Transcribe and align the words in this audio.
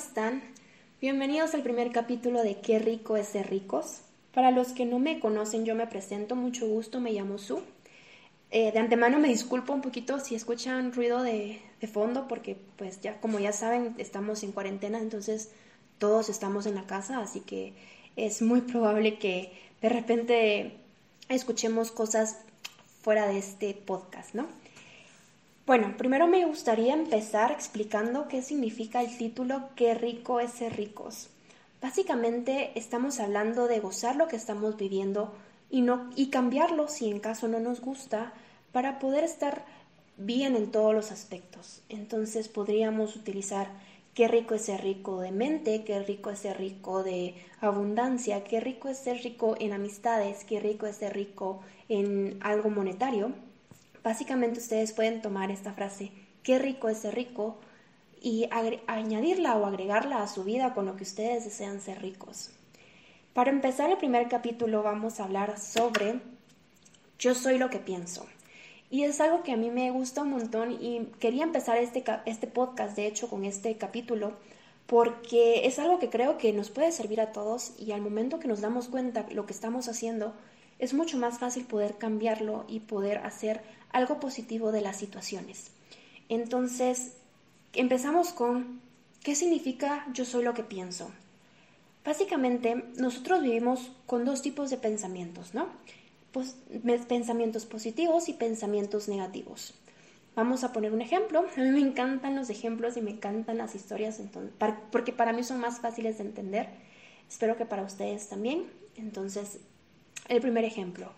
están? 0.00 0.42
Bienvenidos 1.02 1.52
al 1.52 1.62
primer 1.62 1.92
capítulo 1.92 2.42
de 2.42 2.58
Qué 2.62 2.78
rico 2.78 3.18
es 3.18 3.28
ser 3.28 3.50
ricos. 3.50 4.00
Para 4.32 4.50
los 4.50 4.68
que 4.68 4.86
no 4.86 4.98
me 4.98 5.20
conocen, 5.20 5.66
yo 5.66 5.74
me 5.74 5.86
presento, 5.86 6.36
mucho 6.36 6.66
gusto, 6.66 7.00
me 7.00 7.12
llamo 7.12 7.36
Su. 7.36 7.60
Eh, 8.50 8.72
de 8.72 8.78
antemano 8.78 9.18
me 9.18 9.28
disculpo 9.28 9.74
un 9.74 9.82
poquito 9.82 10.18
si 10.18 10.34
escuchan 10.34 10.94
ruido 10.94 11.22
de, 11.22 11.60
de, 11.82 11.86
fondo 11.86 12.28
porque 12.28 12.56
pues 12.78 13.02
ya 13.02 13.20
como 13.20 13.40
ya 13.40 13.52
saben 13.52 13.94
estamos 13.98 14.42
en 14.42 14.52
cuarentena, 14.52 14.98
entonces 14.98 15.50
todos 15.98 16.30
estamos 16.30 16.64
en 16.64 16.76
la 16.76 16.86
casa, 16.86 17.18
así 17.18 17.40
que 17.40 17.74
es 18.16 18.40
muy 18.40 18.62
probable 18.62 19.18
que 19.18 19.52
de 19.82 19.90
repente 19.90 20.78
escuchemos 21.28 21.92
cosas 21.92 22.38
fuera 23.02 23.26
de 23.26 23.36
este 23.36 23.74
podcast, 23.74 24.34
¿no? 24.34 24.48
Bueno, 25.70 25.94
primero 25.96 26.26
me 26.26 26.44
gustaría 26.46 26.94
empezar 26.94 27.52
explicando 27.52 28.26
qué 28.26 28.42
significa 28.42 29.02
el 29.02 29.16
título 29.16 29.68
Qué 29.76 29.94
rico 29.94 30.40
es 30.40 30.50
ser 30.50 30.74
ricos. 30.74 31.28
Básicamente 31.80 32.72
estamos 32.74 33.20
hablando 33.20 33.68
de 33.68 33.78
gozar 33.78 34.16
lo 34.16 34.26
que 34.26 34.34
estamos 34.34 34.76
viviendo 34.76 35.32
y, 35.70 35.82
no, 35.82 36.10
y 36.16 36.30
cambiarlo 36.30 36.88
si 36.88 37.08
en 37.08 37.20
caso 37.20 37.46
no 37.46 37.60
nos 37.60 37.80
gusta 37.80 38.32
para 38.72 38.98
poder 38.98 39.22
estar 39.22 39.64
bien 40.16 40.56
en 40.56 40.72
todos 40.72 40.92
los 40.92 41.12
aspectos. 41.12 41.82
Entonces 41.88 42.48
podríamos 42.48 43.14
utilizar 43.14 43.68
qué 44.12 44.26
rico 44.26 44.56
es 44.56 44.62
ser 44.62 44.82
rico 44.82 45.20
de 45.20 45.30
mente, 45.30 45.84
qué 45.84 46.00
rico 46.00 46.30
es 46.30 46.40
ser 46.40 46.58
rico 46.58 47.04
de 47.04 47.36
abundancia, 47.60 48.42
qué 48.42 48.58
rico 48.58 48.88
es 48.88 48.98
ser 48.98 49.22
rico 49.22 49.54
en 49.60 49.72
amistades, 49.72 50.42
qué 50.42 50.58
rico 50.58 50.86
es 50.86 50.96
ser 50.96 51.14
rico 51.14 51.60
en 51.88 52.40
algo 52.40 52.70
monetario 52.70 53.32
Básicamente 54.02 54.60
ustedes 54.60 54.92
pueden 54.92 55.22
tomar 55.22 55.50
esta 55.50 55.72
frase, 55.72 56.12
qué 56.42 56.58
rico 56.58 56.88
es 56.88 56.98
ser 56.98 57.14
rico, 57.14 57.58
y 58.22 58.48
añadirla 58.86 59.56
o 59.56 59.66
agregarla 59.66 60.22
a 60.22 60.28
su 60.28 60.44
vida 60.44 60.74
con 60.74 60.86
lo 60.86 60.96
que 60.96 61.04
ustedes 61.04 61.44
desean 61.44 61.80
ser 61.80 62.02
ricos. 62.02 62.50
Para 63.32 63.50
empezar 63.50 63.90
el 63.90 63.96
primer 63.96 64.28
capítulo 64.28 64.82
vamos 64.82 65.20
a 65.20 65.24
hablar 65.24 65.58
sobre 65.58 66.20
yo 67.18 67.34
soy 67.34 67.58
lo 67.58 67.70
que 67.70 67.78
pienso. 67.78 68.26
Y 68.90 69.04
es 69.04 69.20
algo 69.20 69.42
que 69.42 69.52
a 69.52 69.56
mí 69.56 69.70
me 69.70 69.90
gusta 69.90 70.22
un 70.22 70.30
montón 70.30 70.72
y 70.72 71.06
quería 71.20 71.44
empezar 71.44 71.78
este, 71.78 72.02
este 72.26 72.46
podcast, 72.48 72.96
de 72.96 73.06
hecho, 73.06 73.28
con 73.28 73.44
este 73.44 73.76
capítulo, 73.76 74.32
porque 74.86 75.66
es 75.66 75.78
algo 75.78 76.00
que 76.00 76.10
creo 76.10 76.38
que 76.38 76.52
nos 76.52 76.70
puede 76.70 76.90
servir 76.90 77.20
a 77.20 77.30
todos 77.30 77.72
y 77.78 77.92
al 77.92 78.00
momento 78.00 78.40
que 78.40 78.48
nos 78.48 78.60
damos 78.60 78.88
cuenta 78.88 79.26
lo 79.30 79.46
que 79.46 79.52
estamos 79.52 79.86
haciendo, 79.86 80.34
es 80.80 80.94
mucho 80.94 81.18
más 81.18 81.38
fácil 81.38 81.64
poder 81.64 81.98
cambiarlo 81.98 82.64
y 82.66 82.80
poder 82.80 83.18
hacer 83.18 83.60
algo 83.92 84.18
positivo 84.18 84.72
de 84.72 84.80
las 84.80 84.96
situaciones. 84.96 85.70
Entonces, 86.28 87.12
empezamos 87.74 88.32
con, 88.32 88.80
¿qué 89.22 89.34
significa 89.34 90.06
yo 90.12 90.24
soy 90.24 90.42
lo 90.42 90.54
que 90.54 90.62
pienso? 90.62 91.10
Básicamente, 92.04 92.84
nosotros 92.96 93.42
vivimos 93.42 93.92
con 94.06 94.24
dos 94.24 94.40
tipos 94.40 94.70
de 94.70 94.78
pensamientos, 94.78 95.54
¿no? 95.54 95.68
Pues, 96.32 96.56
pensamientos 97.08 97.66
positivos 97.66 98.28
y 98.28 98.32
pensamientos 98.32 99.08
negativos. 99.08 99.74
Vamos 100.34 100.64
a 100.64 100.72
poner 100.72 100.92
un 100.92 101.02
ejemplo. 101.02 101.44
A 101.56 101.60
mí 101.60 101.70
me 101.70 101.80
encantan 101.80 102.36
los 102.36 102.48
ejemplos 102.48 102.96
y 102.96 103.02
me 103.02 103.10
encantan 103.10 103.58
las 103.58 103.74
historias, 103.74 104.20
entonces, 104.20 104.52
porque 104.90 105.12
para 105.12 105.32
mí 105.32 105.42
son 105.42 105.60
más 105.60 105.80
fáciles 105.80 106.18
de 106.18 106.24
entender. 106.24 106.68
Espero 107.28 107.56
que 107.56 107.66
para 107.66 107.82
ustedes 107.82 108.28
también. 108.28 108.64
Entonces, 108.96 109.58
el 110.30 110.40
primer 110.40 110.64
ejemplo. 110.64 111.10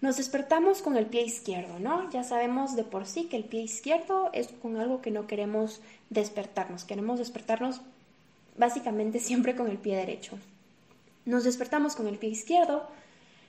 Nos 0.00 0.16
despertamos 0.16 0.82
con 0.82 0.96
el 0.96 1.06
pie 1.06 1.22
izquierdo, 1.22 1.78
¿no? 1.78 2.10
Ya 2.10 2.24
sabemos 2.24 2.74
de 2.74 2.84
por 2.84 3.06
sí 3.06 3.24
que 3.24 3.36
el 3.36 3.44
pie 3.44 3.60
izquierdo 3.60 4.30
es 4.32 4.48
con 4.48 4.76
algo 4.76 5.02
que 5.02 5.10
no 5.10 5.26
queremos 5.26 5.80
despertarnos. 6.10 6.84
Queremos 6.84 7.18
despertarnos 7.18 7.82
básicamente 8.56 9.20
siempre 9.20 9.54
con 9.54 9.68
el 9.68 9.78
pie 9.78 9.96
derecho. 9.96 10.38
Nos 11.24 11.44
despertamos 11.44 11.94
con 11.94 12.08
el 12.08 12.18
pie 12.18 12.30
izquierdo, 12.30 12.88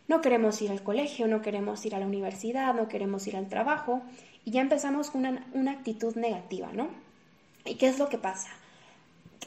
no 0.08 0.22
queremos 0.22 0.62
ir 0.62 0.72
al 0.72 0.84
colegio, 0.84 1.28
no 1.28 1.42
queremos 1.42 1.86
ir 1.86 1.96
a 1.96 2.00
la 2.00 2.06
universidad, 2.06 2.74
no 2.74 2.88
queremos 2.88 3.26
ir 3.28 3.36
al 3.36 3.50
trabajo 3.50 4.02
y 4.46 4.52
ya 4.52 4.62
empezamos 4.62 5.10
con 5.10 5.22
una, 5.22 5.48
una 5.54 5.72
actitud 5.72 6.16
negativa, 6.16 6.72
¿no? 6.74 6.88
¿Y 7.66 7.76
qué 7.76 7.88
es 7.88 7.98
lo 7.98 8.10
que 8.10 8.18
pasa? 8.18 8.50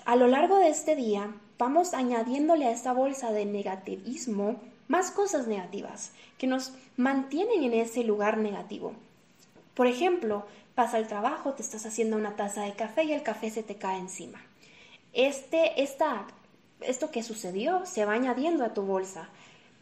A 0.05 0.17
lo 0.17 0.27
largo 0.27 0.59
de 0.59 0.69
este 0.69 0.97
día 0.97 1.35
vamos 1.59 1.95
añadiéndole 1.95 2.67
a 2.67 2.73
esta 2.73 2.93
bolsa 2.93 3.33
de 3.33 3.47
negativismo 3.47 4.57
más 4.89 5.11
cosas 5.11 5.47
negativas 5.47 6.13
que 6.39 6.47
nos 6.47 6.73
mantienen 6.97 7.65
en 7.65 7.75
ese 7.75 8.05
lugar 8.05 8.39
negativo. 8.39 8.95
Por 9.75 9.87
ejemplo, 9.87 10.47
pasa 10.75 10.99
el 10.99 11.07
trabajo, 11.07 11.53
te 11.53 11.63
estás 11.63 11.87
haciendo 11.87 12.17
una 12.17 12.37
taza 12.37 12.63
de 12.63 12.75
café 12.75 13.05
y 13.05 13.13
el 13.13 13.23
café 13.23 13.51
se 13.51 13.63
te 13.63 13.77
cae 13.77 13.99
encima. 13.99 14.41
Este, 15.13 15.83
esta, 15.83 16.27
esto 16.81 17.11
que 17.11 17.23
sucedió 17.23 17.87
se 17.87 18.05
va 18.05 18.13
añadiendo 18.13 18.65
a 18.65 18.75
tu 18.75 18.83
bolsa. 18.83 19.29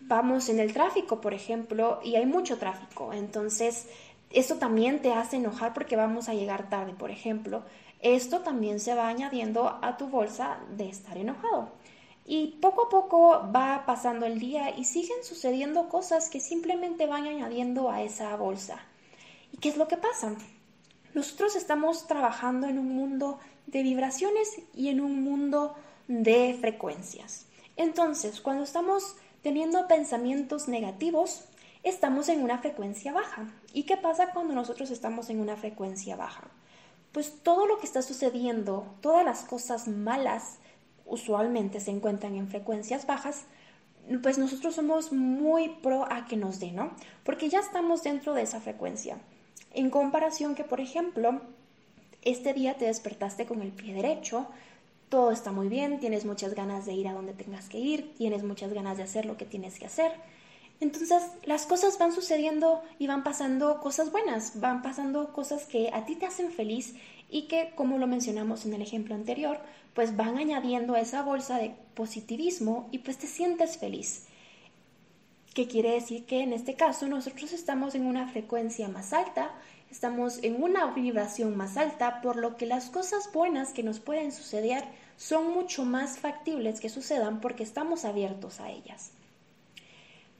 Vamos 0.00 0.48
en 0.48 0.60
el 0.60 0.72
tráfico, 0.72 1.20
por 1.20 1.34
ejemplo, 1.34 2.00
y 2.02 2.16
hay 2.16 2.26
mucho 2.26 2.58
tráfico. 2.58 3.12
Entonces, 3.12 3.86
esto 4.30 4.56
también 4.56 5.00
te 5.00 5.12
hace 5.12 5.36
enojar 5.36 5.74
porque 5.74 5.96
vamos 5.96 6.28
a 6.28 6.34
llegar 6.34 6.68
tarde, 6.68 6.92
por 6.92 7.10
ejemplo. 7.10 7.62
Esto 8.00 8.40
también 8.40 8.80
se 8.80 8.94
va 8.94 9.08
añadiendo 9.08 9.78
a 9.80 9.96
tu 9.96 10.08
bolsa 10.08 10.58
de 10.76 10.88
estar 10.88 11.16
enojado. 11.16 11.70
Y 12.26 12.58
poco 12.60 12.86
a 12.86 12.88
poco 12.88 13.50
va 13.54 13.84
pasando 13.86 14.24
el 14.24 14.38
día 14.38 14.76
y 14.76 14.84
siguen 14.84 15.22
sucediendo 15.22 15.88
cosas 15.88 16.30
que 16.30 16.40
simplemente 16.40 17.06
van 17.06 17.26
añadiendo 17.26 17.90
a 17.90 18.02
esa 18.02 18.34
bolsa. 18.36 18.78
¿Y 19.52 19.58
qué 19.58 19.68
es 19.68 19.76
lo 19.76 19.88
que 19.88 19.98
pasa? 19.98 20.34
Nosotros 21.12 21.54
estamos 21.54 22.06
trabajando 22.06 22.66
en 22.66 22.78
un 22.78 22.88
mundo 22.88 23.38
de 23.66 23.82
vibraciones 23.82 24.62
y 24.74 24.88
en 24.88 25.00
un 25.00 25.22
mundo 25.22 25.74
de 26.08 26.56
frecuencias. 26.60 27.46
Entonces, 27.76 28.40
cuando 28.40 28.64
estamos 28.64 29.16
teniendo 29.42 29.86
pensamientos 29.86 30.68
negativos, 30.68 31.44
estamos 31.82 32.28
en 32.28 32.42
una 32.42 32.58
frecuencia 32.58 33.12
baja. 33.12 33.52
¿Y 33.72 33.84
qué 33.84 33.96
pasa 33.96 34.30
cuando 34.32 34.54
nosotros 34.54 34.90
estamos 34.90 35.28
en 35.28 35.40
una 35.40 35.56
frecuencia 35.56 36.16
baja? 36.16 36.48
Pues 37.12 37.42
todo 37.42 37.66
lo 37.66 37.78
que 37.78 37.86
está 37.86 38.02
sucediendo, 38.02 38.86
todas 39.00 39.24
las 39.24 39.44
cosas 39.44 39.86
malas 39.86 40.58
usualmente 41.06 41.80
se 41.80 41.90
encuentran 41.90 42.36
en 42.36 42.48
frecuencias 42.48 43.06
bajas, 43.06 43.44
pues 44.22 44.38
nosotros 44.38 44.74
somos 44.74 45.12
muy 45.12 45.68
pro 45.82 46.10
a 46.10 46.26
que 46.26 46.36
nos 46.36 46.60
dé, 46.60 46.72
¿no? 46.72 46.92
Porque 47.24 47.48
ya 47.48 47.60
estamos 47.60 48.02
dentro 48.02 48.34
de 48.34 48.42
esa 48.42 48.60
frecuencia. 48.60 49.18
En 49.72 49.90
comparación 49.90 50.54
que, 50.54 50.64
por 50.64 50.80
ejemplo, 50.80 51.40
este 52.22 52.52
día 52.52 52.76
te 52.76 52.86
despertaste 52.86 53.46
con 53.46 53.62
el 53.62 53.72
pie 53.72 53.94
derecho, 53.94 54.46
todo 55.08 55.30
está 55.30 55.52
muy 55.52 55.68
bien, 55.68 56.00
tienes 56.00 56.24
muchas 56.24 56.54
ganas 56.54 56.86
de 56.86 56.92
ir 56.92 57.08
a 57.08 57.12
donde 57.12 57.34
tengas 57.34 57.68
que 57.68 57.78
ir, 57.78 58.14
tienes 58.16 58.42
muchas 58.42 58.72
ganas 58.72 58.96
de 58.96 59.04
hacer 59.04 59.26
lo 59.26 59.36
que 59.36 59.44
tienes 59.44 59.78
que 59.78 59.86
hacer. 59.86 60.12
Entonces 60.80 61.22
las 61.44 61.66
cosas 61.66 61.98
van 61.98 62.12
sucediendo 62.12 62.82
y 62.98 63.06
van 63.06 63.22
pasando 63.22 63.80
cosas 63.80 64.10
buenas, 64.10 64.60
van 64.60 64.82
pasando 64.82 65.32
cosas 65.32 65.66
que 65.66 65.90
a 65.92 66.04
ti 66.04 66.16
te 66.16 66.26
hacen 66.26 66.50
feliz 66.50 66.94
y 67.28 67.42
que, 67.42 67.72
como 67.74 67.98
lo 67.98 68.06
mencionamos 68.06 68.64
en 68.66 68.74
el 68.74 68.82
ejemplo 68.82 69.14
anterior, 69.14 69.58
pues 69.94 70.16
van 70.16 70.36
añadiendo 70.36 70.96
esa 70.96 71.22
bolsa 71.22 71.58
de 71.58 71.74
positivismo 71.94 72.88
y 72.90 72.98
pues 72.98 73.18
te 73.18 73.26
sientes 73.26 73.78
feliz. 73.78 74.26
¿Qué 75.54 75.68
quiere 75.68 75.92
decir 75.92 76.26
que 76.26 76.42
en 76.42 76.52
este 76.52 76.74
caso 76.74 77.06
nosotros 77.06 77.52
estamos 77.52 77.94
en 77.94 78.06
una 78.06 78.28
frecuencia 78.28 78.88
más 78.88 79.12
alta, 79.12 79.52
estamos 79.90 80.42
en 80.42 80.60
una 80.60 80.86
vibración 80.86 81.56
más 81.56 81.76
alta, 81.76 82.20
por 82.22 82.36
lo 82.36 82.56
que 82.56 82.66
las 82.66 82.90
cosas 82.90 83.30
buenas 83.32 83.72
que 83.72 83.84
nos 83.84 84.00
pueden 84.00 84.32
suceder 84.32 84.84
son 85.16 85.52
mucho 85.52 85.84
más 85.84 86.18
factibles 86.18 86.80
que 86.80 86.88
sucedan 86.88 87.40
porque 87.40 87.62
estamos 87.62 88.04
abiertos 88.04 88.58
a 88.58 88.70
ellas. 88.70 89.12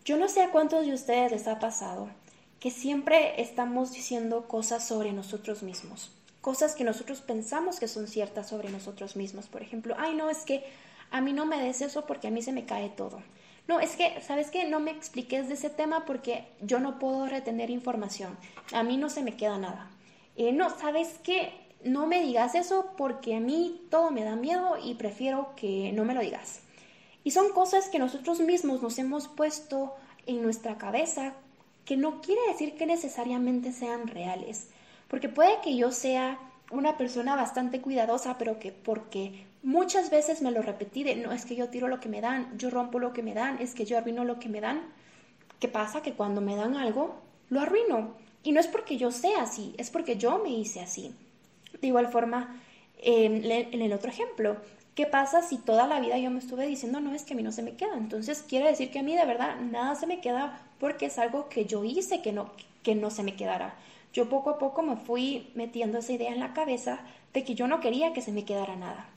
Yo 0.05 0.16
no 0.16 0.28
sé 0.28 0.43
a 0.43 0.51
cuántos 0.51 0.84
de 0.84 0.93
ustedes 0.93 1.31
les 1.31 1.47
ha 1.47 1.61
pasado 1.61 2.09
que 2.59 2.72
siempre 2.72 3.41
estamos 3.41 3.92
diciendo 3.92 4.48
cosas 4.48 4.87
sobre 4.87 5.13
nosotros 5.13 5.63
mismos 5.63 6.10
cosas 6.44 6.74
que 6.74 6.84
nosotros 6.84 7.22
pensamos 7.22 7.80
que 7.80 7.88
son 7.88 8.06
ciertas 8.06 8.50
sobre 8.50 8.68
nosotros 8.68 9.16
mismos. 9.16 9.46
Por 9.46 9.62
ejemplo, 9.62 9.94
ay, 9.96 10.14
no, 10.14 10.28
es 10.28 10.44
que 10.44 10.62
a 11.10 11.22
mí 11.22 11.32
no 11.32 11.46
me 11.46 11.58
des 11.58 11.80
eso 11.80 12.04
porque 12.04 12.28
a 12.28 12.30
mí 12.30 12.42
se 12.42 12.52
me 12.52 12.66
cae 12.66 12.91
todo. 12.91 13.22
No, 13.66 13.80
es 13.80 13.96
que, 13.96 14.20
¿sabes 14.20 14.50
qué? 14.50 14.66
No 14.68 14.78
me 14.78 14.91
expliques 14.91 15.48
de 15.48 15.54
ese 15.54 15.70
tema 15.70 16.04
porque 16.04 16.44
yo 16.60 16.80
no 16.80 16.98
puedo 16.98 17.26
retener 17.28 17.70
información. 17.70 18.36
A 18.74 18.82
mí 18.82 18.98
no 18.98 19.08
se 19.08 19.22
me 19.22 19.38
queda 19.38 19.56
nada. 19.56 19.88
Eh, 20.36 20.52
no, 20.52 20.68
¿sabes 20.78 21.18
qué? 21.22 21.50
No 21.82 22.06
me 22.06 22.20
digas 22.20 22.54
eso 22.54 22.92
porque 22.98 23.36
a 23.36 23.41
mí 23.41 23.80
todo 23.91 24.10
me 24.10 24.22
da 24.22 24.36
miedo 24.36 24.76
y 24.84 24.96
prefiero 24.96 25.54
que 25.56 25.92
no 25.94 26.04
me 26.04 26.12
lo 26.12 26.20
digas. 26.20 26.60
Y 27.24 27.30
son 27.30 27.54
cosas 27.54 27.88
que 27.88 27.98
nosotros 27.98 28.41
mismos 28.41 28.82
nos 28.82 28.98
hemos 28.98 29.28
puesto 29.28 29.94
en 30.26 30.42
nuestra 30.42 30.76
cabeza 30.76 31.32
que 31.86 31.96
no 31.96 32.20
quiere 32.20 32.42
decir 32.48 32.76
que 32.76 32.84
necesariamente 32.84 33.72
sean 33.72 34.08
reales. 34.08 34.68
Porque 35.15 35.28
puede 35.28 35.61
que 35.63 35.77
yo 35.77 35.93
sea 35.93 36.41
una 36.72 36.97
persona 36.99 37.37
bastante 37.37 37.81
cuidadosa, 37.81 38.37
pero 38.37 38.59
que 38.59 38.72
porque 38.72 39.47
muchas 39.63 40.11
veces 40.11 40.43
me 40.43 40.51
lo 40.51 40.61
repetí 40.61 41.05
de, 41.05 41.15
no, 41.15 41.31
es 41.31 41.45
que 41.45 41.55
yo 41.55 41.69
tiro 41.69 41.87
lo 41.87 42.01
que 42.01 42.09
me 42.09 42.21
dan, 42.21 42.59
yo 42.59 42.69
rompo 42.69 42.99
lo 42.99 43.13
que 43.13 43.22
me 43.22 43.33
dan, 43.33 43.63
es 43.63 43.75
que 43.75 43.84
yo 43.84 43.97
arruino 43.97 44.25
lo 44.25 44.41
que 44.41 44.49
me 44.49 44.61
dan. 44.61 44.81
¿Qué 45.61 45.69
pasa? 45.69 46.03
Que 46.03 46.15
cuando 46.15 46.41
me 46.41 46.57
dan 46.57 46.75
algo, 46.77 47.15
lo 47.49 47.61
arruino. 47.61 48.16
Y 48.43 48.51
no 48.51 48.59
es 48.59 48.66
porque 48.66 48.97
yo 48.97 49.13
sea 49.13 49.43
así, 49.43 49.72
es 49.78 49.89
porque 49.93 50.16
yo 50.16 50.41
me 50.43 50.51
hice 50.51 50.81
así. 50.81 51.15
De 51.81 51.87
igual 51.87 52.09
forma, 52.09 52.61
en 52.99 53.45
el 53.45 53.93
otro 53.93 54.11
ejemplo, 54.11 54.57
¿Qué 54.97 55.07
pasa 55.07 55.43
si 55.43 55.59
toda 55.59 55.89
la 55.89 55.99
vida 55.99 56.19
yo 56.19 56.31
me 56.31 56.39
estuve 56.39 56.66
diciendo, 56.66 57.01
no, 57.01 57.13
es 57.15 57.25
que 57.25 57.34
a 57.34 57.37
mí 57.37 57.43
no 57.43 57.51
se 57.51 57.63
me 57.63 57.75
queda? 57.75 57.97
Entonces 57.97 58.45
quiere 58.49 58.69
decir 58.69 58.93
que 58.93 59.01
a 59.01 59.03
mí 59.03 59.16
de 59.16 59.27
verdad 59.27 59.57
nada 59.61 59.97
se 59.97 60.07
me 60.07 60.21
queda 60.21 60.61
porque 60.78 61.07
es 61.07 61.19
algo 61.19 61.49
que 61.49 61.66
yo 61.66 61.83
hice 61.83 62.22
que 62.22 62.33
no, 62.33 62.53
que 62.84 62.95
no 62.95 63.11
se 63.11 63.25
me 63.25 63.34
quedara. 63.34 63.75
Yo 64.15 64.28
poco 64.31 64.49
a 64.49 64.59
poco 64.59 64.83
me 64.83 64.97
fui 64.97 65.51
metiendo 65.55 65.99
esa 65.99 66.13
idea 66.13 66.33
en 66.33 66.41
la 66.41 66.55
cabeza 66.55 67.01
de 67.34 67.45
que 67.45 67.55
yo 67.55 67.66
no 67.66 67.81
quería 67.81 68.15
que 68.15 68.22
se 68.22 68.33
me 68.33 68.45
quedara 68.45 68.77
nada. 68.77 69.09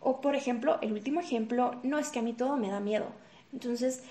O 0.00 0.20
por 0.20 0.34
ejemplo, 0.34 0.78
el 0.80 0.92
último 0.92 1.20
ejemplo, 1.20 1.76
no 1.82 1.98
es 1.98 2.08
que 2.08 2.18
a 2.18 2.22
mí 2.22 2.32
todo 2.32 2.56
me 2.56 2.70
da 2.70 2.80
miedo. 2.80 3.06
Entonces 3.52 4.02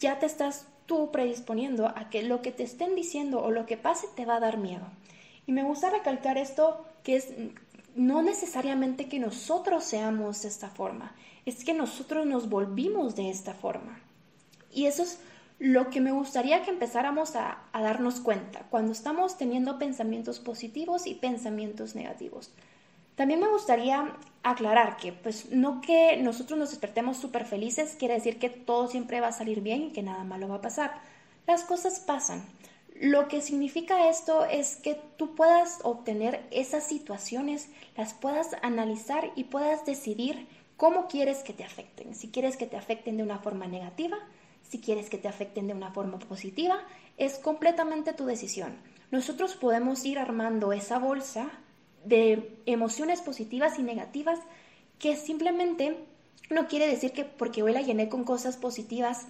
ya 0.00 0.18
te 0.18 0.26
estás 0.26 0.66
tú 0.86 1.10
predisponiendo 1.12 1.86
a 1.86 2.10
que 2.10 2.22
lo 2.22 2.42
que 2.42 2.50
te 2.50 2.64
estén 2.64 2.96
diciendo 2.96 3.40
o 3.42 3.50
lo 3.50 3.64
que 3.64 3.76
pase 3.76 4.08
te 4.16 4.26
va 4.26 4.36
a 4.36 4.40
dar 4.40 4.58
miedo. 4.58 4.84
Y 5.46 5.52
me 5.52 5.62
gusta 5.62 5.90
recalcar 5.90 6.36
esto 6.36 6.84
que 7.04 7.16
es 7.16 7.32
no 7.94 8.22
necesariamente 8.22 9.08
que 9.08 9.18
nosotros 9.18 9.84
seamos 9.84 10.42
de 10.42 10.48
esta 10.48 10.68
forma, 10.68 11.14
es 11.46 11.64
que 11.64 11.74
nosotros 11.74 12.26
nos 12.26 12.48
volvimos 12.48 13.14
de 13.14 13.30
esta 13.30 13.54
forma. 13.54 14.00
Y 14.72 14.86
eso 14.86 15.02
es 15.02 15.18
lo 15.58 15.90
que 15.90 16.00
me 16.00 16.12
gustaría 16.12 16.62
que 16.62 16.70
empezáramos 16.70 17.36
a, 17.36 17.58
darnos 17.72 18.20
cuenta 18.20 18.66
cuando 18.70 18.92
estamos 18.92 19.38
teniendo 19.38 19.78
pensamientos 19.78 20.40
positivos 20.40 21.06
y 21.06 21.14
pensamientos 21.14 21.94
negativos. 21.94 22.50
También 23.14 23.40
me 23.40 23.48
gustaría 23.48 24.16
aclarar 24.42 24.96
que, 24.96 25.12
pues, 25.12 25.50
no 25.52 25.80
que 25.80 26.16
nosotros 26.16 26.58
nos 26.58 26.70
despertemos 26.70 27.18
súper 27.18 27.44
felices 27.44 27.96
quiere 27.98 28.14
decir 28.14 28.38
que 28.38 28.50
todo 28.50 28.88
siempre 28.88 29.20
va 29.20 29.28
a 29.28 29.32
salir 29.32 29.60
bien 29.60 29.82
y 29.84 29.92
que 29.92 30.02
nada 30.02 30.24
malo 30.24 30.48
va 30.48 30.56
a 30.56 30.62
pasar. 30.62 30.94
Las 31.46 31.62
cosas 31.64 32.00
pasan. 32.00 32.42
Lo 33.00 33.28
que 33.28 33.40
significa 33.40 34.08
esto 34.08 34.44
es 34.44 34.76
que 34.76 35.00
tú 35.16 35.34
puedas 35.34 35.80
obtener 35.82 36.44
esas 36.50 36.84
situaciones, 36.84 37.68
las 37.96 38.14
puedas 38.14 38.50
analizar 38.62 39.32
y 39.34 39.44
puedas 39.44 39.84
decidir 39.84 40.46
cómo 40.76 41.06
quieres 41.08 41.44
que 41.44 41.52
te 41.52 41.64
afecten. 41.64 42.14
Si 42.14 42.30
quieres 42.30 42.56
que 42.56 42.66
te 42.66 42.76
afecten 42.76 43.16
de 43.16 43.22
una 43.22 43.38
forma 43.38 43.66
negativa, 43.66 44.18
si 44.72 44.80
quieres 44.80 45.10
que 45.10 45.18
te 45.18 45.28
afecten 45.28 45.66
de 45.66 45.74
una 45.74 45.92
forma 45.92 46.18
positiva, 46.18 46.78
es 47.18 47.38
completamente 47.38 48.14
tu 48.14 48.24
decisión. 48.24 48.74
Nosotros 49.10 49.54
podemos 49.54 50.02
ir 50.06 50.18
armando 50.18 50.72
esa 50.72 50.98
bolsa 50.98 51.50
de 52.06 52.56
emociones 52.64 53.20
positivas 53.20 53.78
y 53.78 53.82
negativas 53.82 54.38
que 54.98 55.16
simplemente 55.16 55.98
no 56.48 56.68
quiere 56.68 56.86
decir 56.86 57.12
que 57.12 57.26
porque 57.26 57.62
hoy 57.62 57.74
la 57.74 57.82
llené 57.82 58.08
con 58.08 58.24
cosas 58.24 58.56
positivas 58.56 59.26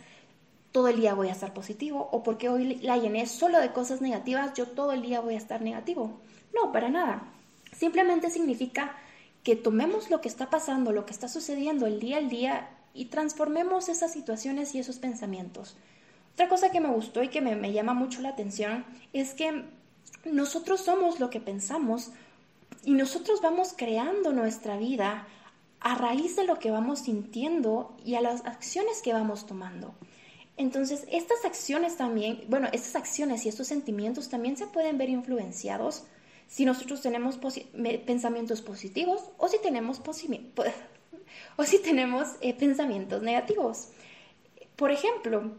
todo 0.70 0.86
el 0.86 1.00
día 1.00 1.14
voy 1.14 1.26
a 1.26 1.32
estar 1.32 1.52
positivo 1.52 2.08
o 2.12 2.22
porque 2.22 2.48
hoy 2.48 2.76
la 2.76 2.96
llené 2.96 3.26
solo 3.26 3.58
de 3.58 3.72
cosas 3.72 4.00
negativas, 4.00 4.54
yo 4.54 4.68
todo 4.68 4.92
el 4.92 5.02
día 5.02 5.20
voy 5.20 5.34
a 5.34 5.38
estar 5.38 5.60
negativo. 5.60 6.20
No, 6.54 6.70
para 6.70 6.88
nada. 6.88 7.24
Simplemente 7.72 8.30
significa 8.30 8.96
que 9.42 9.56
tomemos 9.56 10.08
lo 10.08 10.20
que 10.20 10.28
está 10.28 10.50
pasando, 10.50 10.92
lo 10.92 11.04
que 11.04 11.12
está 11.12 11.26
sucediendo 11.26 11.88
el 11.88 11.98
día 11.98 12.18
al 12.18 12.28
día 12.28 12.68
y 12.94 13.06
transformemos 13.06 13.88
esas 13.88 14.12
situaciones 14.12 14.74
y 14.74 14.78
esos 14.78 14.98
pensamientos. 14.98 15.76
Otra 16.34 16.48
cosa 16.48 16.70
que 16.70 16.80
me 16.80 16.88
gustó 16.88 17.22
y 17.22 17.28
que 17.28 17.40
me, 17.40 17.72
llama 17.72 17.94
mucho 17.94 18.20
la 18.20 18.30
atención 18.30 18.84
es 19.12 19.34
que 19.34 19.64
nosotros 20.24 20.80
somos 20.80 21.20
lo 21.20 21.30
que 21.30 21.40
pensamos 21.40 22.10
y 22.84 22.92
nosotros 22.92 23.40
vamos 23.42 23.74
creando 23.76 24.32
nuestra 24.32 24.76
vida 24.76 25.26
a 25.80 25.94
raíz 25.94 26.36
de 26.36 26.44
lo 26.44 26.58
que 26.58 26.70
vamos 26.70 27.00
sintiendo 27.00 27.96
y 28.04 28.14
a 28.14 28.20
las 28.20 28.44
acciones 28.46 29.02
que 29.02 29.12
vamos 29.12 29.46
tomando. 29.46 29.94
Entonces, 30.56 31.06
estas 31.10 31.44
acciones 31.44 31.96
también, 31.96 32.44
bueno, 32.48 32.68
estas 32.72 32.94
acciones 32.96 33.44
y 33.44 33.48
estos 33.48 33.66
sentimientos 33.66 34.28
también 34.28 34.56
se 34.56 34.66
pueden 34.66 34.96
ver 34.96 35.08
influenciados 35.08 36.04
si 36.46 36.64
nosotros 36.66 37.00
tenemos 37.00 37.38
pensamientos 38.06 38.60
positivos 38.60 39.22
o 39.38 39.48
si 39.48 39.58
tenemos, 39.58 40.00
o 41.56 41.64
si 41.64 41.78
tenemos 41.78 42.36
eh, 42.40 42.54
pensamientos 42.54 43.22
negativos. 43.22 43.88
Por 44.76 44.90
ejemplo, 44.90 45.52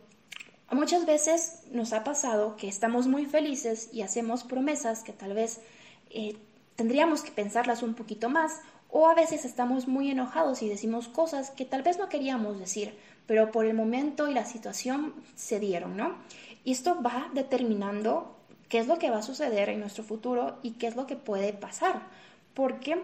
muchas 0.71 1.05
veces 1.05 1.63
nos 1.71 1.93
ha 1.93 2.03
pasado 2.03 2.57
que 2.57 2.67
estamos 2.67 3.07
muy 3.07 3.25
felices 3.25 3.89
y 3.91 4.01
hacemos 4.01 4.43
promesas 4.43 5.03
que 5.03 5.13
tal 5.13 5.33
vez 5.33 5.61
eh, 6.09 6.35
tendríamos 6.75 7.21
que 7.21 7.31
pensarlas 7.31 7.83
un 7.83 7.93
poquito 7.93 8.29
más 8.29 8.61
o 8.89 9.07
a 9.09 9.15
veces 9.15 9.45
estamos 9.45 9.87
muy 9.87 10.11
enojados 10.11 10.61
y 10.61 10.69
decimos 10.69 11.07
cosas 11.07 11.51
que 11.51 11.65
tal 11.65 11.81
vez 11.81 11.97
no 11.97 12.09
queríamos 12.09 12.59
decir 12.59 12.93
pero 13.25 13.51
por 13.51 13.65
el 13.65 13.73
momento 13.73 14.27
y 14.27 14.33
la 14.33 14.45
situación 14.45 15.13
se 15.35 15.59
dieron, 15.59 15.95
¿no? 15.95 16.15
Y 16.63 16.71
esto 16.71 17.01
va 17.01 17.29
determinando 17.33 18.35
qué 18.69 18.79
es 18.79 18.87
lo 18.87 18.97
que 18.97 19.09
va 19.09 19.17
a 19.17 19.23
suceder 19.23 19.69
en 19.69 19.79
nuestro 19.79 20.03
futuro 20.03 20.57
y 20.61 20.71
qué 20.71 20.87
es 20.87 20.95
lo 20.95 21.07
que 21.07 21.15
puede 21.15 21.53
pasar, 21.53 22.01
porque 22.53 23.01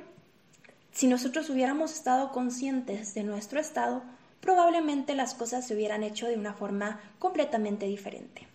si 0.91 1.07
nosotros 1.07 1.49
hubiéramos 1.49 1.93
estado 1.93 2.31
conscientes 2.31 3.13
de 3.13 3.23
nuestro 3.23 3.59
estado, 3.59 4.01
probablemente 4.41 5.15
las 5.15 5.33
cosas 5.33 5.67
se 5.67 5.75
hubieran 5.75 6.03
hecho 6.03 6.27
de 6.27 6.35
una 6.35 6.53
forma 6.53 6.99
completamente 7.19 7.85
diferente. 7.85 8.47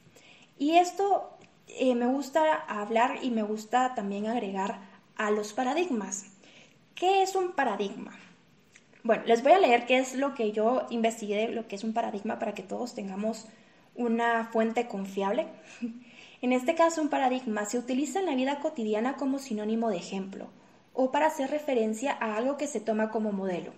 Y 0.59 0.77
esto 0.77 1.37
eh, 1.69 1.95
me 1.95 2.07
gusta 2.07 2.55
hablar 2.55 3.19
y 3.23 3.31
me 3.31 3.43
gusta 3.43 3.95
también 3.95 4.27
agregar 4.27 4.81
a 5.17 5.31
los 5.31 5.53
paradigmas. 5.53 6.27
¿Qué 6.95 7.23
es 7.23 7.35
un 7.35 7.53
paradigma? 7.53 8.13
Bueno, 9.03 9.25
les 9.27 9.43
voy 9.43 9.53
a 9.53 9.59
leer 9.59 9.87
qué 9.87 9.99
es 9.99 10.15
lo 10.15 10.35
que 10.35 10.53
yo 10.53 10.87
investigué, 10.91 11.49
lo 11.49 11.69
que 11.69 11.77
es 11.77 11.85
un 11.85 11.93
paradigma 11.93 12.39
para 12.39 12.55
que 12.55 12.63
todos 12.63 12.95
tengamos 12.95 13.47
una 13.95 14.47
fuente 14.53 14.87
confiable. 14.89 15.47
En 16.43 16.53
este 16.53 16.75
caso, 16.75 17.01
un 17.01 17.09
paradigma 17.09 17.65
se 17.65 17.79
utiliza 17.79 18.19
en 18.21 18.27
la 18.27 18.35
vida 18.35 18.61
cotidiana 18.61 19.17
como 19.17 19.39
sinónimo 19.39 19.89
de 19.89 19.97
ejemplo 19.97 20.51
o 20.95 21.11
para 21.11 21.27
hacer 21.27 21.51
referencia 21.51 22.17
a 22.19 22.37
algo 22.37 22.57
que 22.57 22.67
se 22.67 22.81
toma 22.81 23.11
como 23.11 23.33
modelo. 23.33 23.73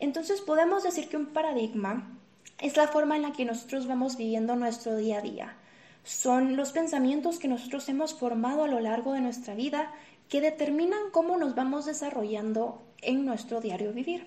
Entonces 0.00 0.40
podemos 0.40 0.82
decir 0.82 1.08
que 1.08 1.16
un 1.16 1.26
paradigma 1.26 2.18
es 2.60 2.76
la 2.76 2.88
forma 2.88 3.16
en 3.16 3.22
la 3.22 3.32
que 3.32 3.44
nosotros 3.44 3.86
vamos 3.86 4.16
viviendo 4.16 4.56
nuestro 4.56 4.96
día 4.96 5.18
a 5.18 5.22
día. 5.22 5.56
Son 6.02 6.56
los 6.56 6.72
pensamientos 6.72 7.38
que 7.38 7.48
nosotros 7.48 7.88
hemos 7.88 8.14
formado 8.14 8.64
a 8.64 8.68
lo 8.68 8.80
largo 8.80 9.12
de 9.12 9.20
nuestra 9.20 9.54
vida 9.54 9.92
que 10.28 10.40
determinan 10.40 11.10
cómo 11.12 11.36
nos 11.36 11.54
vamos 11.54 11.86
desarrollando 11.86 12.82
en 13.02 13.24
nuestro 13.24 13.60
diario 13.60 13.92
vivir. 13.92 14.26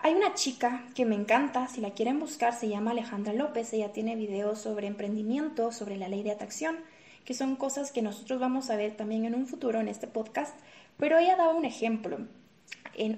Hay 0.00 0.14
una 0.14 0.34
chica 0.34 0.84
que 0.94 1.04
me 1.04 1.16
encanta, 1.16 1.66
si 1.66 1.80
la 1.80 1.90
quieren 1.90 2.20
buscar, 2.20 2.54
se 2.54 2.68
llama 2.68 2.92
Alejandra 2.92 3.32
López. 3.32 3.72
Ella 3.72 3.92
tiene 3.92 4.14
videos 4.14 4.60
sobre 4.60 4.86
emprendimiento, 4.86 5.72
sobre 5.72 5.96
la 5.96 6.08
ley 6.08 6.22
de 6.22 6.30
atracción, 6.30 6.76
que 7.24 7.34
son 7.34 7.56
cosas 7.56 7.90
que 7.90 8.00
nosotros 8.00 8.38
vamos 8.38 8.70
a 8.70 8.76
ver 8.76 8.96
también 8.96 9.24
en 9.24 9.34
un 9.34 9.46
futuro 9.46 9.80
en 9.80 9.88
este 9.88 10.06
podcast. 10.06 10.56
Pero 10.98 11.18
ella 11.18 11.36
daba 11.36 11.54
un 11.54 11.64
ejemplo. 11.64 12.18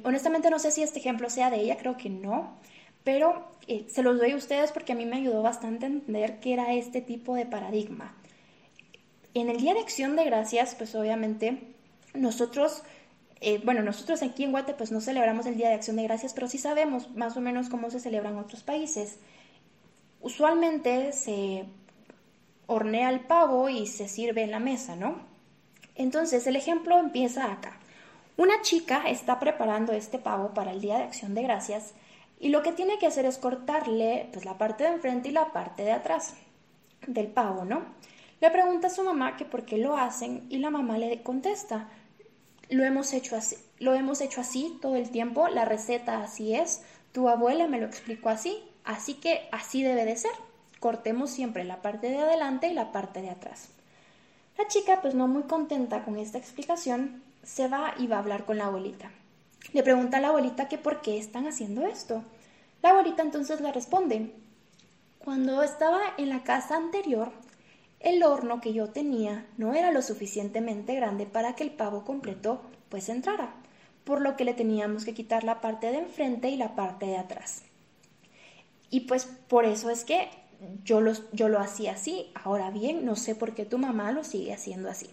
honestamente 0.04 0.50
no 0.50 0.58
sé 0.58 0.70
si 0.70 0.82
este 0.82 0.99
ejemplo 0.99 1.30
sea 1.30 1.50
de 1.50 1.60
ella, 1.60 1.76
creo 1.76 1.96
que 1.96 2.10
no, 2.10 2.58
pero 3.04 3.49
eh, 3.66 3.87
se 3.88 4.02
los 4.02 4.18
doy 4.18 4.32
a 4.32 4.37
ustedes 4.37 4.72
porque 4.72 4.92
a 4.92 4.96
mí 4.96 5.06
me 5.06 5.16
ayudó 5.16 5.42
bastante 5.42 5.87
a 5.87 5.88
entender 5.88 6.40
qué 6.40 6.52
era 6.52 6.75
este 6.75 7.00
tipo 7.00 7.34
de 7.34 7.46
paradigma. 7.46 8.14
En 9.34 9.49
el 9.49 9.58
Día 9.58 9.75
de 9.75 9.80
Acción 9.80 10.16
de 10.16 10.25
Gracias, 10.25 10.75
pues 10.75 10.94
obviamente 10.94 11.62
nosotros 12.14 12.82
eh, 13.40 13.60
bueno, 13.64 13.82
nosotros 13.82 14.22
aquí 14.22 14.44
en 14.44 14.50
Guate 14.52 14.75
pues 14.75 14.92
no 14.92 15.00
celebramos 15.00 15.46
el 15.46 15.56
Día 15.56 15.68
de 15.68 15.75
Acción 15.75 15.96
de 15.96 16.02
Gracias, 16.02 16.34
pero 16.34 16.46
sí 16.46 16.58
sabemos 16.58 17.10
más 17.16 17.37
o 17.37 17.40
menos 17.40 17.70
cómo 17.70 17.90
se 17.90 18.00
celebra 18.00 18.28
en 18.30 18.38
otros 18.38 18.62
países. 18.62 19.18
Usualmente 20.20 21.12
se 21.12 21.64
hornea 22.66 23.08
el 23.08 23.20
pavo 23.20 23.68
y 23.70 23.87
se 23.87 24.08
sirve 24.08 24.42
en 24.42 24.50
la 24.50 24.60
mesa, 24.60 24.94
¿no? 24.94 25.29
Entonces 26.00 26.47
el 26.47 26.57
ejemplo 26.57 26.99
empieza 26.99 27.52
acá. 27.52 27.76
Una 28.38 28.62
chica 28.62 29.02
está 29.07 29.38
preparando 29.38 29.92
este 29.92 30.19
pavo 30.19 30.54
para 30.54 30.73
el 30.73 30.80
Día 30.80 30.97
de 30.97 31.02
Acción 31.02 31.35
de 31.35 31.42
Gracias 31.42 31.92
y 32.38 32.49
lo 32.49 32.62
que 32.62 32.73
tiene 32.73 32.99
que 32.99 33.07
hacer 33.07 33.26
es 33.26 33.37
cortarle 33.37 34.30
pues 34.33 34.47
la 34.47 34.57
parte 34.57 34.85
de 34.85 34.95
enfrente 34.95 35.28
y 35.28 35.33
la 35.33 35.52
parte 35.52 35.83
de 35.83 35.92
atrás 35.92 36.37
del 37.07 37.26
pavo, 37.26 37.66
¿no? 37.66 37.83
Le 38.40 38.50
pregunta 38.50 38.87
a 38.87 38.90
su 38.90 39.04
mamá 39.04 39.37
que 39.37 39.45
por 39.45 39.66
qué 39.66 39.76
lo 39.76 39.99
hacen 39.99 40.47
y 40.49 40.57
la 40.57 40.71
mamá 40.71 40.97
le 40.97 41.23
contesta, 41.23 41.90
lo 42.71 42.83
hemos 42.83 43.12
hecho 43.12 43.37
así, 43.37 43.57
lo 43.78 43.92
hemos 43.92 44.23
hecho 44.23 44.40
así 44.40 44.78
todo 44.80 44.97
el 44.97 45.11
tiempo, 45.11 45.49
la 45.49 45.66
receta 45.66 46.23
así 46.23 46.54
es, 46.54 46.80
tu 47.12 47.28
abuela 47.28 47.69
me 47.69 47.78
lo 47.78 47.85
explicó 47.85 48.30
así, 48.30 48.64
así 48.85 49.12
que 49.12 49.50
así 49.52 49.83
debe 49.83 50.07
de 50.07 50.16
ser. 50.16 50.33
Cortemos 50.78 51.28
siempre 51.28 51.62
la 51.64 51.83
parte 51.83 52.09
de 52.09 52.21
adelante 52.21 52.69
y 52.69 52.73
la 52.73 52.90
parte 52.90 53.21
de 53.21 53.28
atrás. 53.28 53.69
La 54.59 54.66
chica, 54.69 55.00
pues 55.00 55.14
no 55.14 55.28
muy 55.28 55.45
contenta 55.45 56.04
con 56.04 56.19
esta 56.19 56.38
explicación, 56.38 57.23
se 57.42 57.69
va 57.69 57.95
y 57.99 58.07
va 58.07 58.16
a 58.16 58.19
hablar 58.21 58.45
con 58.45 58.59
la 58.59 58.66
abuelita. 58.66 59.11
Le 59.73 59.83
pregunta 59.83 60.19
a 60.19 60.21
la 60.21 60.28
abuelita 60.28 60.69
que 60.69 60.78
por 60.78 61.00
qué 61.00 61.19
están 61.19 61.47
haciendo 61.47 61.87
esto. 61.87 62.23
La 62.83 62.90
abuelita 62.90 63.23
entonces 63.23 63.61
le 63.61 63.73
responde, 63.73 64.33
cuando 65.19 65.62
estaba 65.62 66.00
en 66.16 66.30
la 66.30 66.42
casa 66.42 66.76
anterior, 66.76 67.30
el 68.00 68.23
horno 68.23 68.61
que 68.62 68.73
yo 68.73 68.88
tenía 68.88 69.47
no 69.59 69.75
era 69.75 69.92
lo 69.92 70.00
suficientemente 70.00 70.95
grande 70.95 71.26
para 71.26 71.54
que 71.54 71.62
el 71.62 71.71
pavo 71.71 72.04
completo 72.04 72.62
pues 72.88 73.09
entrara, 73.11 73.52
por 74.04 74.23
lo 74.23 74.37
que 74.37 74.45
le 74.47 74.54
teníamos 74.54 75.04
que 75.04 75.14
quitar 75.14 75.45
la 75.45 75.61
parte 75.61 75.92
de 75.92 75.99
enfrente 75.99 76.49
y 76.49 76.57
la 76.57 76.75
parte 76.75 77.07
de 77.07 77.19
atrás. 77.19 77.62
Y 78.88 79.00
pues 79.00 79.26
por 79.26 79.66
eso 79.66 79.90
es 79.90 80.04
que 80.04 80.30
yo, 80.84 81.00
yo 81.32 81.48
lo 81.48 81.58
hacía 81.58 81.92
así. 81.92 82.30
Ahora 82.34 82.70
bien, 82.70 83.04
no 83.04 83.16
sé 83.16 83.34
por 83.34 83.54
qué 83.54 83.64
tu 83.64 83.78
mamá 83.78 84.12
lo 84.12 84.24
sigue 84.24 84.52
haciendo 84.52 84.88
así. 84.90 85.10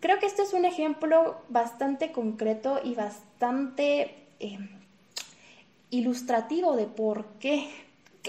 Creo 0.00 0.18
que 0.18 0.26
este 0.26 0.42
es 0.42 0.52
un 0.52 0.64
ejemplo 0.64 1.36
bastante 1.48 2.12
concreto 2.12 2.80
y 2.82 2.94
bastante 2.94 4.26
eh, 4.40 4.58
ilustrativo 5.90 6.76
de 6.76 6.86
por 6.86 7.24
qué 7.38 7.68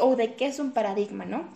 o 0.01 0.15
de 0.15 0.35
qué 0.35 0.45
es 0.45 0.59
un 0.59 0.71
paradigma, 0.71 1.25
¿no? 1.25 1.49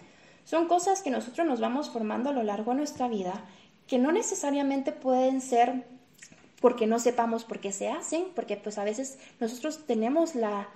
Son 0.44 0.68
cosas 0.68 1.02
que 1.02 1.12
nosotros 1.12 1.48
nos 1.48 1.60
vamos 1.60 1.90
formando 1.90 2.30
a 2.30 2.34
lo 2.34 2.44
largo 2.44 2.72
de 2.72 2.78
nuestra 2.78 3.08
vida 3.08 3.46
que 3.88 4.00
no 4.00 4.12
necesariamente 4.12 4.92
pueden 4.92 5.42
ser 5.42 5.86
porque 6.60 6.88
no 6.88 7.00
sepamos 7.00 7.44
por 7.44 7.60
qué 7.60 7.72
se 7.72 7.90
hacen, 7.90 8.26
porque 8.36 8.56
pues 8.56 8.78
a 8.78 8.84
veces 8.84 9.18
nosotros 9.40 9.86
tenemos 9.86 10.36
la, 10.36 10.70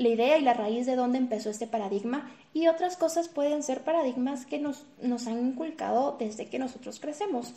la 0.00 0.08
idea 0.08 0.38
y 0.38 0.42
la 0.42 0.54
raíz 0.54 0.86
de 0.86 0.96
dónde 0.96 1.18
empezó 1.18 1.50
este 1.50 1.66
paradigma 1.66 2.30
y 2.54 2.68
otras 2.68 2.96
cosas 2.96 3.28
pueden 3.28 3.62
ser 3.62 3.84
paradigmas 3.84 4.46
que 4.46 4.58
nos, 4.58 4.86
nos 5.02 5.26
han 5.26 5.38
inculcado 5.46 6.16
desde 6.18 6.46
que 6.46 6.58
nosotros 6.58 7.00
crecemos. 7.00 7.52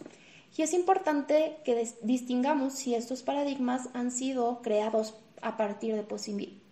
Y 0.58 0.62
es 0.62 0.74
importante 0.74 1.56
que 1.64 1.88
distingamos 2.02 2.74
si 2.74 2.96
estos 2.96 3.24
paradigmas 3.24 3.88
han 3.94 4.12
sido 4.12 4.62
creados 4.62 5.16
a 5.42 5.56
partir 5.56 5.96
de 5.96 6.06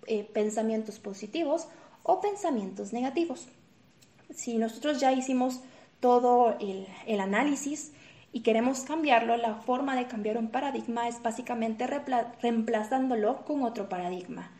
eh, 0.08 0.30
pensamientos 0.34 1.00
positivos 1.00 1.70
o 2.04 2.20
pensamientos 2.20 2.92
negativos. 2.92 3.48
Si 4.30 4.58
nosotros 4.58 5.00
ya 5.00 5.13
hicimos 5.13 5.62
todo 6.01 6.58
el, 6.60 6.86
el 7.08 7.22
análisis 7.22 7.94
y 8.34 8.42
queremos 8.42 8.82
cambiarlo, 8.82 9.38
la 9.38 9.56
forma 9.56 9.96
de 9.96 10.08
cambiar 10.08 10.38
un 10.38 10.50
paradigma 10.50 11.08
es 11.08 11.24
básicamente 11.24 11.88
reemplazándolo 11.88 13.46
con 13.46 13.63
otro 13.63 13.88
paradigma. 13.88 14.51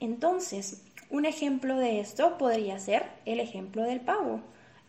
Entonces, 0.00 0.82
un 1.10 1.24
ejemplo 1.24 1.76
de 1.76 2.00
esto 2.00 2.36
podría 2.38 2.78
ser 2.78 3.04
el 3.24 3.40
ejemplo 3.40 3.82
del 3.82 4.00
pavo. 4.00 4.40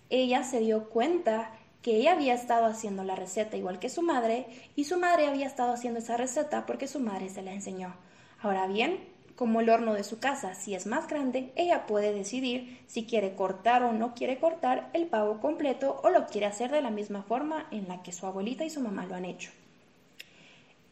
Ella 0.09 0.43
se 0.43 0.59
dio 0.59 0.89
cuenta 0.89 1.51
que 1.81 1.95
ella 1.95 2.13
había 2.13 2.33
estado 2.33 2.65
haciendo 2.65 3.03
la 3.03 3.15
receta 3.15 3.55
igual 3.55 3.79
que 3.79 3.89
su 3.89 4.01
madre 4.01 4.47
y 4.75 4.85
su 4.85 4.99
madre 4.99 5.27
había 5.27 5.45
estado 5.45 5.71
haciendo 5.71 5.99
esa 5.99 6.17
receta 6.17 6.65
porque 6.65 6.87
su 6.87 6.99
madre 6.99 7.29
se 7.29 7.41
la 7.41 7.53
enseñó. 7.53 7.95
Ahora 8.41 8.67
bien, 8.67 8.99
como 9.35 9.61
el 9.61 9.69
horno 9.69 9.93
de 9.93 10.03
su 10.03 10.19
casa 10.19 10.55
si 10.55 10.73
es 10.73 10.87
más 10.87 11.07
grande, 11.07 11.53
ella 11.55 11.85
puede 11.85 12.11
decidir 12.11 12.81
si 12.87 13.05
quiere 13.05 13.35
cortar 13.35 13.83
o 13.83 13.93
no 13.93 14.15
quiere 14.15 14.39
cortar 14.39 14.89
el 14.93 15.05
pavo 15.05 15.39
completo 15.39 16.01
o 16.03 16.09
lo 16.09 16.25
quiere 16.25 16.47
hacer 16.47 16.71
de 16.71 16.81
la 16.81 16.89
misma 16.89 17.21
forma 17.21 17.67
en 17.71 17.87
la 17.87 18.01
que 18.01 18.11
su 18.11 18.25
abuelita 18.25 18.65
y 18.65 18.69
su 18.69 18.81
mamá 18.81 19.05
lo 19.05 19.15
han 19.15 19.25
hecho. 19.25 19.51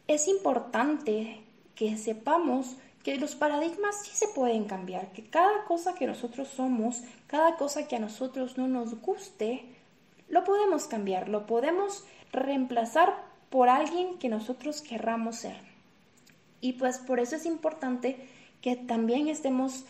Es 0.06 0.28
importante 0.28 1.42
que 1.74 1.96
sepamos 1.98 2.76
que 3.06 3.18
los 3.18 3.36
paradigmas 3.36 4.00
sí 4.02 4.10
se 4.14 4.26
pueden 4.26 4.64
cambiar, 4.64 5.12
que 5.12 5.22
cada 5.22 5.62
cosa 5.66 5.94
que 5.94 6.08
nosotros 6.08 6.48
somos, 6.48 7.04
cada 7.28 7.54
cosa 7.54 7.86
que 7.86 7.94
a 7.94 8.00
nosotros 8.00 8.58
no 8.58 8.66
nos 8.66 9.00
guste, 9.00 9.64
lo 10.28 10.42
podemos 10.42 10.88
cambiar, 10.88 11.28
lo 11.28 11.46
podemos 11.46 12.04
reemplazar 12.32 13.14
por 13.48 13.68
alguien 13.68 14.18
que 14.18 14.28
nosotros 14.28 14.82
querramos 14.82 15.36
ser. 15.36 15.54
Y 16.60 16.72
pues 16.72 16.98
por 16.98 17.20
eso 17.20 17.36
es 17.36 17.46
importante 17.46 18.16
que 18.60 18.74
también 18.74 19.28
estemos 19.28 19.84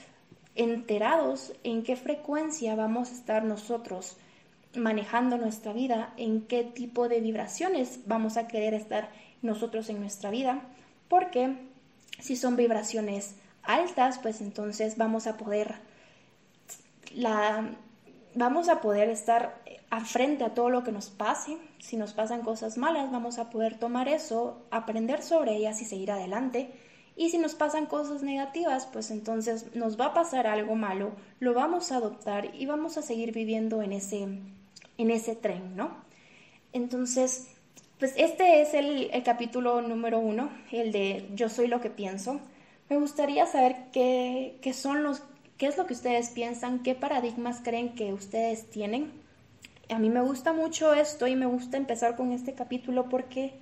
enterados 0.55 1.55
en 1.65 1.85
qué 1.85 1.97
frecuencia 1.97 2.75
vamos 2.75 3.09
a 3.09 3.15
estar 3.15 3.45
nosotros 3.45 4.19
manejando 4.75 5.39
nuestra 5.39 5.73
vida, 5.73 6.13
en 6.19 6.43
qué 6.43 6.65
tipo 6.65 7.09
de 7.09 7.23
vibraciones 7.23 8.01
vamos 8.05 8.37
a 8.37 8.47
querer 8.47 8.75
estar 8.75 9.09
nosotros 9.41 9.89
en 9.89 10.01
nuestra 10.01 10.29
vida, 10.29 10.69
porque 11.09 11.57
si 12.21 12.37
son 12.37 12.57
vibraciones 12.57 13.35
altas, 13.63 14.19
pues 14.19 14.41
entonces 14.41 14.97
vamos 14.97 15.27
a 15.27 15.37
poder 15.37 15.75
la 17.15 17.77
vamos 18.35 18.69
a 18.69 18.81
poder 18.81 19.09
estar 19.09 19.63
a 19.91 20.05
frente 20.05 20.45
a 20.45 20.55
todo 20.55 20.69
lo 20.69 20.85
que 20.85 20.93
nos 20.93 21.09
pase. 21.09 21.57
Si 21.79 21.97
nos 21.97 22.13
pasan 22.13 22.43
cosas 22.43 22.77
malas, 22.77 23.11
vamos 23.11 23.39
a 23.39 23.51
poder 23.51 23.79
tomar 23.79 24.09
eso, 24.09 24.63
aprender 24.71 25.23
sobre 25.23 25.57
ellas 25.57 25.81
y 25.81 25.85
seguir 25.87 26.13
adelante. 26.13 26.71
Y 27.17 27.31
si 27.31 27.39
nos 27.39 27.55
pasan 27.55 27.87
cosas 27.87 28.23
negativas, 28.23 28.87
pues 28.93 29.11
entonces 29.11 29.75
nos 29.75 29.99
va 29.99 30.07
a 30.07 30.15
pasar 30.15 30.47
algo 30.47 30.75
malo, 30.75 31.13
lo 31.41 31.55
vamos 31.55 31.91
a 31.91 31.97
adoptar 31.97 32.55
y 32.55 32.67
vamos 32.67 32.99
a 32.99 33.03
seguir 33.03 33.33
viviendo 33.33 33.81
en 33.83 33.95
ese, 33.95 34.23
en 34.99 35.11
ese 35.11 35.35
tren, 35.35 35.77
¿no? 35.77 35.97
Entonces, 36.75 37.56
pues 37.99 38.15
este 38.17 38.63
es 38.63 38.75
el, 38.75 39.11
el 39.13 39.23
capítulo 39.23 39.81
número 39.83 40.19
uno, 40.19 40.51
el 40.73 40.93
de 40.93 41.29
Yo 41.35 41.49
soy 41.49 41.67
lo 41.67 41.81
que 41.81 41.91
pienso. 41.91 42.41
Me 42.89 42.99
gustaría 42.99 43.47
saber 43.47 43.77
qué, 43.93 44.59
qué 44.63 44.73
son 44.73 45.03
los, 45.03 45.23
qué 45.59 45.67
es 45.67 45.77
lo 45.77 45.87
que 45.87 45.95
ustedes 45.95 46.31
piensan, 46.31 46.83
qué 46.83 46.95
paradigmas 46.95 47.61
creen 47.63 47.95
que 47.95 48.13
ustedes 48.13 48.71
tienen 48.71 49.27
a 49.89 49.99
mí 49.99 50.11
me 50.11 50.21
gusta 50.21 50.53
mucho 50.53 50.95
esto 50.95 51.27
y 51.27 51.37
me 51.37 51.47
gusta 51.47 51.77
empezar 51.77 52.17
con 52.17 52.33
este 52.33 52.55
capítulo 52.55 53.09
porque 53.09 53.53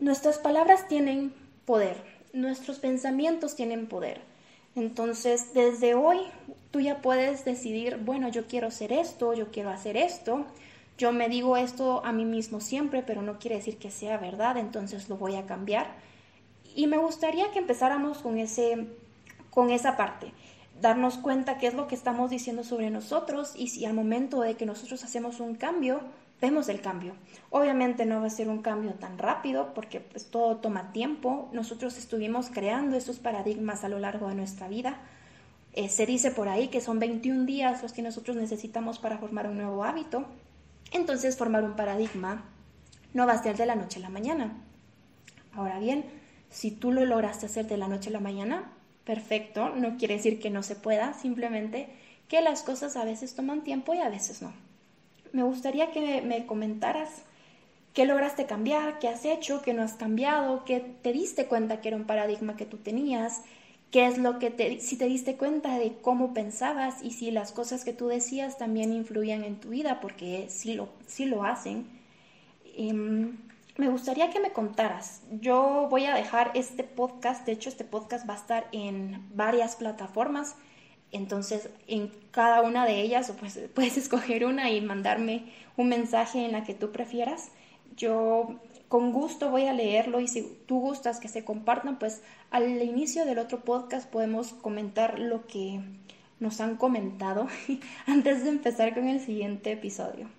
nuestras 0.00 0.38
palabras 0.38 0.88
tienen 0.88 1.32
poder, 1.66 1.96
nuestros 2.32 2.78
pensamientos 2.78 3.54
tienen 3.54 3.86
poder. 3.86 4.22
Entonces, 4.74 5.52
desde 5.54 5.94
hoy 5.94 6.18
tú 6.70 6.80
ya 6.80 7.02
puedes 7.02 7.44
decidir, 7.44 7.98
bueno, 7.98 8.28
yo 8.28 8.46
quiero 8.46 8.68
hacer 8.68 8.92
esto, 8.92 9.34
yo 9.34 9.50
quiero 9.50 9.70
hacer 9.70 9.96
esto, 9.96 10.46
yo 10.98 11.12
me 11.12 11.28
digo 11.28 11.56
esto 11.56 12.04
a 12.04 12.12
mí 12.12 12.24
mismo 12.24 12.60
siempre, 12.60 13.02
pero 13.02 13.22
no 13.22 13.38
quiere 13.38 13.56
decir 13.56 13.78
que 13.78 13.90
sea 13.90 14.18
verdad, 14.18 14.56
entonces 14.58 15.08
lo 15.08 15.16
voy 15.16 15.36
a 15.36 15.46
cambiar. 15.46 15.86
Y 16.74 16.86
me 16.86 16.98
gustaría 16.98 17.50
que 17.52 17.60
empezáramos 17.60 18.18
con 18.18 18.38
ese 18.38 18.86
con 19.50 19.70
esa 19.70 19.96
parte 19.96 20.32
darnos 20.80 21.18
cuenta 21.18 21.58
qué 21.58 21.66
es 21.66 21.74
lo 21.74 21.88
que 21.88 21.94
estamos 21.94 22.30
diciendo 22.30 22.64
sobre 22.64 22.90
nosotros 22.90 23.52
y 23.56 23.68
si 23.68 23.84
al 23.84 23.94
momento 23.94 24.40
de 24.40 24.54
que 24.54 24.66
nosotros 24.66 25.02
hacemos 25.04 25.40
un 25.40 25.54
cambio, 25.54 26.00
vemos 26.40 26.68
el 26.68 26.80
cambio. 26.80 27.14
Obviamente 27.50 28.06
no 28.06 28.20
va 28.20 28.26
a 28.26 28.30
ser 28.30 28.48
un 28.48 28.62
cambio 28.62 28.92
tan 28.94 29.18
rápido 29.18 29.74
porque 29.74 30.00
pues, 30.00 30.26
todo 30.26 30.56
toma 30.56 30.92
tiempo. 30.92 31.48
Nosotros 31.52 31.98
estuvimos 31.98 32.50
creando 32.50 32.96
esos 32.96 33.18
paradigmas 33.18 33.84
a 33.84 33.88
lo 33.88 33.98
largo 33.98 34.28
de 34.28 34.34
nuestra 34.34 34.68
vida. 34.68 34.98
Eh, 35.74 35.88
se 35.88 36.06
dice 36.06 36.30
por 36.30 36.48
ahí 36.48 36.68
que 36.68 36.80
son 36.80 36.98
21 36.98 37.44
días 37.44 37.82
los 37.82 37.92
que 37.92 38.02
nosotros 38.02 38.36
necesitamos 38.36 38.98
para 38.98 39.18
formar 39.18 39.48
un 39.48 39.58
nuevo 39.58 39.84
hábito. 39.84 40.24
Entonces 40.92 41.36
formar 41.36 41.64
un 41.64 41.76
paradigma 41.76 42.44
no 43.14 43.26
va 43.26 43.32
a 43.32 43.42
ser 43.42 43.56
de 43.56 43.66
la 43.66 43.74
noche 43.74 43.98
a 43.98 44.02
la 44.02 44.08
mañana. 44.08 44.56
Ahora 45.52 45.78
bien, 45.78 46.04
si 46.50 46.70
tú 46.70 46.92
lo 46.92 47.04
lograste 47.04 47.46
hacer 47.46 47.66
de 47.66 47.76
la 47.76 47.88
noche 47.88 48.10
a 48.10 48.12
la 48.12 48.20
mañana, 48.20 48.72
perfecto, 49.04 49.70
no 49.70 49.96
quiere 49.96 50.16
decir 50.16 50.38
que 50.40 50.50
no 50.50 50.62
se 50.62 50.76
pueda, 50.76 51.14
simplemente 51.14 51.88
que 52.28 52.42
las 52.42 52.62
cosas 52.62 52.96
a 52.96 53.04
veces 53.04 53.34
toman 53.34 53.64
tiempo 53.64 53.94
y 53.94 53.98
a 53.98 54.08
veces 54.08 54.42
no. 54.42 54.52
Me 55.32 55.42
gustaría 55.42 55.90
que 55.90 56.22
me 56.22 56.46
comentaras 56.46 57.10
qué 57.94 58.04
lograste 58.04 58.46
cambiar, 58.46 58.98
qué 58.98 59.08
has 59.08 59.24
hecho, 59.24 59.62
qué 59.62 59.74
no 59.74 59.82
has 59.82 59.94
cambiado, 59.94 60.64
qué 60.64 60.80
te 61.02 61.12
diste 61.12 61.46
cuenta 61.46 61.80
que 61.80 61.88
era 61.88 61.96
un 61.96 62.04
paradigma 62.04 62.56
que 62.56 62.66
tú 62.66 62.76
tenías, 62.76 63.42
qué 63.90 64.06
es 64.06 64.18
lo 64.18 64.38
que 64.38 64.50
te, 64.50 64.80
si 64.80 64.96
te 64.96 65.06
diste 65.06 65.36
cuenta 65.36 65.78
de 65.78 65.96
cómo 66.00 66.34
pensabas 66.34 67.02
y 67.02 67.12
si 67.12 67.30
las 67.30 67.52
cosas 67.52 67.84
que 67.84 67.92
tú 67.92 68.08
decías 68.08 68.58
también 68.58 68.92
influían 68.92 69.44
en 69.44 69.60
tu 69.60 69.70
vida, 69.70 70.00
porque 70.00 70.46
sí 70.48 70.74
lo, 70.74 70.88
lo 71.26 71.44
hacen. 71.44 71.86
Em, 72.76 73.38
me 73.76 73.88
gustaría 73.88 74.30
que 74.30 74.40
me 74.40 74.52
contaras. 74.52 75.22
Yo 75.40 75.86
voy 75.90 76.04
a 76.04 76.14
dejar 76.14 76.50
este 76.54 76.84
podcast, 76.84 77.46
de 77.46 77.52
hecho 77.52 77.68
este 77.68 77.84
podcast 77.84 78.28
va 78.28 78.34
a 78.34 78.38
estar 78.38 78.68
en 78.72 79.26
varias 79.34 79.76
plataformas, 79.76 80.56
entonces 81.12 81.70
en 81.86 82.12
cada 82.30 82.60
una 82.62 82.84
de 82.84 83.00
ellas 83.00 83.32
pues, 83.38 83.58
puedes 83.74 83.96
escoger 83.96 84.44
una 84.44 84.70
y 84.70 84.80
mandarme 84.80 85.44
un 85.76 85.88
mensaje 85.88 86.44
en 86.44 86.52
la 86.52 86.64
que 86.64 86.74
tú 86.74 86.92
prefieras. 86.92 87.50
Yo 87.96 88.60
con 88.88 89.12
gusto 89.12 89.50
voy 89.50 89.66
a 89.66 89.72
leerlo 89.72 90.20
y 90.20 90.28
si 90.28 90.42
tú 90.66 90.80
gustas 90.80 91.20
que 91.20 91.28
se 91.28 91.44
compartan, 91.44 91.98
pues 91.98 92.22
al 92.50 92.82
inicio 92.82 93.26
del 93.26 93.38
otro 93.38 93.60
podcast 93.60 94.10
podemos 94.10 94.54
comentar 94.54 95.18
lo 95.18 95.46
que 95.46 95.80
nos 96.40 96.60
han 96.60 96.76
comentado 96.76 97.48
antes 98.06 98.44
de 98.44 98.50
empezar 98.50 98.94
con 98.94 99.06
el 99.06 99.20
siguiente 99.20 99.72
episodio. 99.72 100.30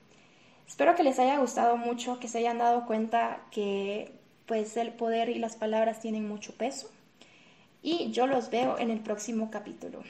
Espero 0.67 0.95
que 0.95 1.03
les 1.03 1.19
haya 1.19 1.39
gustado 1.39 1.77
mucho, 1.77 2.19
que 2.19 2.27
se 2.27 2.39
hayan 2.39 2.59
dado 2.59 2.85
cuenta 2.85 3.41
que 3.51 4.11
pues 4.45 4.77
el 4.77 4.93
poder 4.93 5.29
y 5.29 5.35
las 5.35 5.55
palabras 5.55 5.99
tienen 5.99 6.27
mucho 6.27 6.53
peso. 6.53 6.89
Y 7.81 8.11
yo 8.11 8.27
los 8.27 8.49
veo 8.49 8.77
en 8.77 8.89
el 8.89 8.99
próximo 8.99 9.51
capítulo. 9.51 10.01